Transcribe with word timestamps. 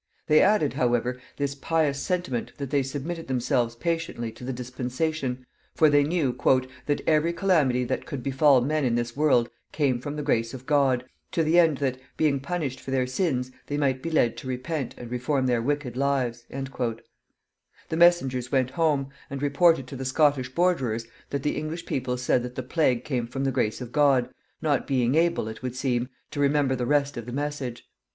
They 0.25 0.41
added, 0.41 0.73
however, 0.73 1.21
this 1.37 1.53
pious 1.53 1.99
sentiment, 1.99 2.53
that 2.57 2.71
they 2.71 2.81
submitted 2.81 3.27
themselves 3.27 3.75
patiently 3.75 4.31
to 4.31 4.43
the 4.43 4.51
dispensation, 4.51 5.45
for 5.75 5.91
they 5.91 6.03
knew 6.03 6.35
"that 6.87 7.01
every 7.07 7.31
calamity 7.33 7.83
that 7.83 8.07
could 8.07 8.23
befall 8.23 8.61
men 8.61 8.83
in 8.83 8.95
this 8.95 9.15
world 9.15 9.47
came 9.71 9.99
from 9.99 10.15
the 10.15 10.23
grace 10.23 10.55
of 10.55 10.65
God, 10.65 11.05
to 11.33 11.43
the 11.43 11.59
end 11.59 11.77
that, 11.77 11.99
being 12.17 12.39
punished 12.39 12.79
for 12.79 12.89
their 12.89 13.05
sins, 13.05 13.51
they 13.67 13.77
might 13.77 14.01
be 14.01 14.09
led 14.09 14.37
to 14.37 14.47
repent 14.47 14.95
and 14.97 15.11
reform 15.11 15.45
their 15.45 15.61
wicked 15.61 15.95
lives." 15.95 16.47
The 16.49 16.95
messengers 17.91 18.51
went 18.51 18.71
home, 18.71 19.09
and 19.29 19.39
reported 19.39 19.85
to 19.85 19.95
the 19.95 20.03
Scottish 20.03 20.49
borderers 20.49 21.05
that 21.29 21.43
the 21.43 21.55
English 21.55 21.85
people 21.85 22.17
said 22.17 22.41
that 22.41 22.55
the 22.55 22.63
plague 22.63 23.03
came 23.05 23.27
from 23.27 23.43
the 23.43 23.51
grace 23.51 23.81
of 23.81 23.91
God, 23.91 24.33
not 24.63 24.87
being 24.87 25.13
able, 25.13 25.47
it 25.47 25.61
would 25.61 25.75
seem, 25.75 26.09
to 26.31 26.39
remember 26.39 26.75
the 26.75 26.87
rest 26.87 27.17
of 27.17 27.27
the 27.27 27.31
message. 27.31 27.87